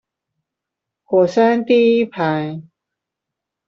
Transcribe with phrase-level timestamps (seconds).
[1.03, 2.63] 火山第一排